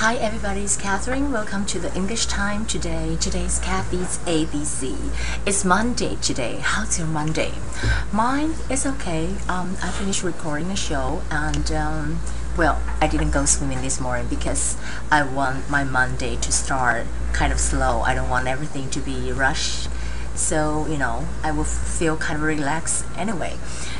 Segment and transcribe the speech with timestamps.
[0.00, 1.32] Hi everybody, it's Catherine.
[1.32, 3.16] Welcome to the English time today.
[3.18, 4.94] Today's Kathy's ABC.
[5.46, 6.58] It's Monday today.
[6.60, 7.52] How's your Monday?
[8.12, 9.34] Mine is okay.
[9.48, 12.20] Um, I finished recording a show and um,
[12.58, 14.76] well, I didn't go swimming this morning because
[15.10, 18.02] I want my Monday to start kind of slow.
[18.02, 19.88] I don't want everything to be rushed.
[20.34, 23.56] So, you know, I will feel kind of relaxed anyway.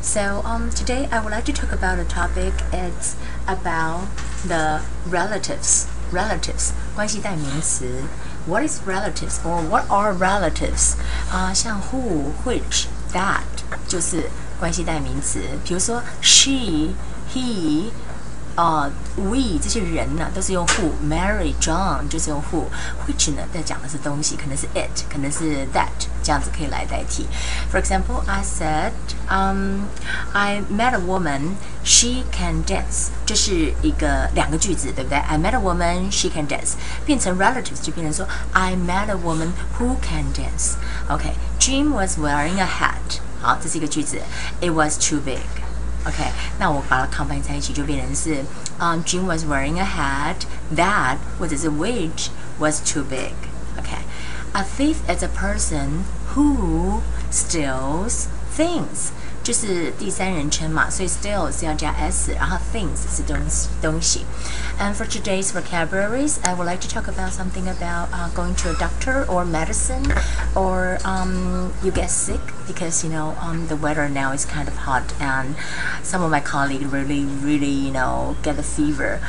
[0.00, 2.54] So um, today I would like to talk about a topic.
[2.72, 3.16] It's
[3.48, 4.06] about
[4.47, 4.81] the
[5.11, 5.85] relatives.
[6.13, 8.03] Relatives 关系代名词。
[8.47, 10.93] What is relatives or what are relatives？
[11.31, 13.41] 啊、像 who、which、that
[13.87, 14.29] 就是
[14.59, 15.41] 关系代名词。
[15.63, 17.89] 比如说 she、he。
[18.59, 27.27] 啊、we 这些人呢，都是用 who。Mary、John 就是用 who。Which 呢，在讲的是东西，可能是 it，可能是 that，这样子可以来代替。
[27.69, 28.93] For example, I said,
[29.27, 29.87] um,
[30.31, 31.55] I met a woman.
[31.83, 33.09] She can dance.
[33.25, 35.17] 这是一个两个句子，对不对？
[35.17, 36.09] I met a woman.
[36.09, 36.75] She can dance.
[37.05, 40.75] 变成 relatives 就变成说 I met a woman who can dance.
[41.09, 41.33] OK.
[41.59, 43.19] Jim was wearing a hat.
[43.41, 44.21] 好，这是一个句子。
[44.61, 45.41] It was too big.
[46.05, 46.23] OK，
[46.59, 48.43] 那我把它 combine 在一起就变成是，
[48.77, 50.45] 嗯、um,，Jim was wearing a hat
[50.75, 52.27] that 或者是 which
[52.59, 56.03] was too big。OK，a thief is a person
[56.35, 59.09] who steals things。
[59.49, 63.37] 就是第三人称嘛，所以 steal 是要加 s，然后 things 是东
[63.81, 64.25] 东西。
[64.79, 68.73] And for today's vocabularies, I would like to talk about something about uh, going to a
[68.73, 70.03] doctor or medicine,
[70.55, 74.75] or um, you get sick because you know um, the weather now is kind of
[74.75, 75.55] hot, and
[76.03, 79.19] some of my colleagues really, really, you know, get a fever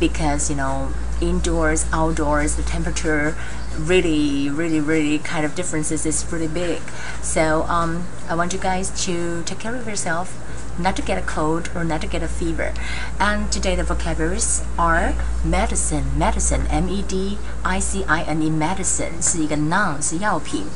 [0.00, 0.88] because you know
[1.20, 3.36] indoors, outdoors, the temperature
[3.77, 6.81] really, really, really kind of differences is really big.
[7.21, 10.29] So um, I want you guys to take care of yourself,
[10.78, 12.72] not to get a cold or not to get a fever.
[13.18, 20.66] And today the vocabularies are medicine, medicine, M-E-D-I-C-I-N-E, medicine 是一个 noun，是药品。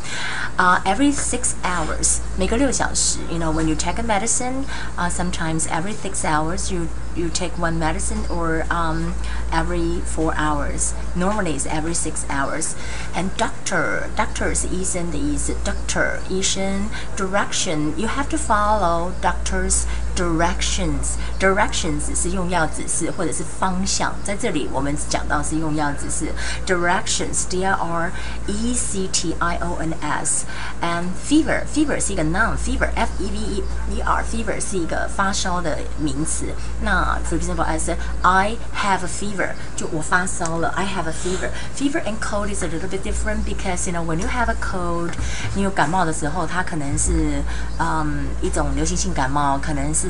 [0.58, 3.18] Uh, every six hours, 每个六小时.
[3.30, 4.64] You know, when you take a medicine,
[4.96, 9.14] uh, sometimes every six hours you you take one medicine or um,
[9.50, 10.94] every four hours.
[11.14, 12.74] Normally it's every six hours.
[13.14, 15.54] And doctor, doctor 是医生的意思。
[15.64, 19.84] Doctor 医生 direction you have to follow doctor's
[20.16, 21.16] directions.
[21.38, 24.14] Directions 是用药指示或者是方向。
[24.22, 26.32] 在这里我们讲到是用药指示。
[26.66, 28.12] Directions, D R
[28.46, 30.44] E C T I O N S.
[30.80, 32.56] And fever, fever 是一个 noun.
[32.56, 34.22] Fever, F E V E E R.
[34.22, 36.46] Fever 是一个发烧的名词。
[36.82, 39.50] 那 for example, I said I have a fever.
[39.76, 40.68] 就我发烧了。
[40.76, 41.50] I have a fever.
[41.76, 44.56] Fever and cold is a little bit different because you know when you have a
[44.60, 45.10] cold，
[45.54, 47.42] 你有感冒的时候，它可能是
[47.78, 50.05] 嗯一种流行性感冒，可能是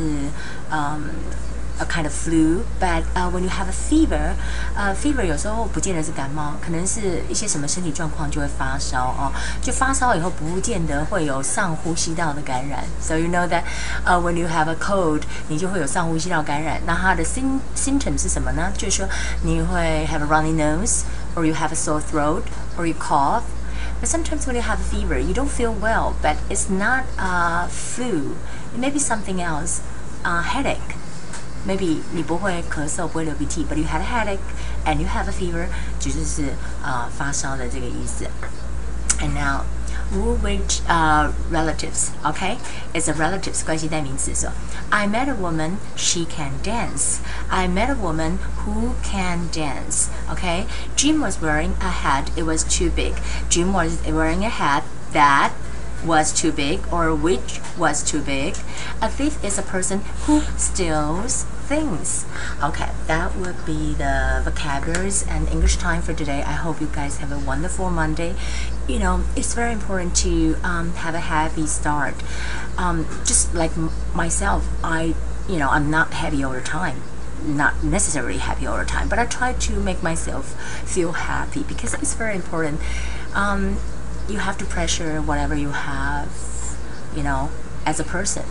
[0.71, 1.01] 嗯。
[1.81, 4.35] a kind of flu, but uh, when you have a fever,
[4.77, 9.33] uh, fever 有时候不见得是感冒，可能是一些什么身体状况就会发烧哦。
[9.61, 12.85] 就发烧以后不见得会有上呼吸道的感染。
[13.01, 13.65] So you know that,
[14.05, 16.81] uh, when you have a cold，你就会有上呼吸道感染。
[16.87, 18.71] 那它的 sym symptom 是什么呢？
[18.77, 19.09] 就是说
[19.43, 21.03] 你会 have a runny nose,
[21.35, 22.43] or you have a sore throat,
[22.79, 23.43] or you cough.
[24.01, 27.69] But sometimes when you have a fever, you don't feel well, but it's not a
[27.69, 28.37] flu.
[28.75, 29.81] It may be something else,
[30.25, 30.97] a headache.
[31.65, 34.41] Maybe 你不会咳嗽，不会流鼻涕，but you had a headache
[34.85, 35.69] and you have a fever，
[36.01, 38.29] 就是呃发烧的这个意思。
[39.21, 39.63] And now,
[40.11, 42.11] who which uh relatives?
[42.25, 42.59] Okay,
[42.93, 44.35] it's a relatives 关系代名词。
[44.35, 44.51] So
[44.91, 47.19] I met a woman, she can dance.
[47.49, 50.09] I met a woman who can dance.
[50.31, 52.31] Okay, Jim was wearing a hat.
[52.37, 53.15] It was too big.
[53.49, 55.53] Jim was wearing a hat that
[56.06, 58.56] was too big or which was too big.
[59.02, 62.26] A thief is a person who steals things.
[62.64, 66.42] Okay, that would be the vocabularies and English time for today.
[66.42, 68.36] I hope you guys have a wonderful Monday.
[68.88, 72.16] You know, it's very important to um, have a happy start.
[72.78, 73.72] Um, just like
[74.16, 75.14] myself, I,
[75.50, 77.02] you know, I'm not happy all the time
[77.46, 81.94] not necessarily happy all the time, but I try to make myself feel happy because
[81.94, 82.82] it's very important.
[83.36, 83.78] Um,
[84.30, 86.30] you have to pressure whatever you have,
[87.16, 87.50] you know,
[87.86, 88.46] as a person.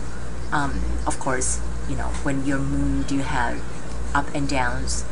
[0.51, 3.61] Um, of course, you know, when your mood, you have
[4.13, 5.05] up and downs,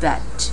[0.00, 0.52] but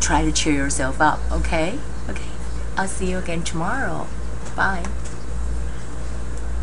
[0.00, 1.78] try to cheer yourself up, okay?
[2.08, 2.30] Okay,
[2.76, 4.06] I'll see you again tomorrow.
[4.56, 4.84] Bye.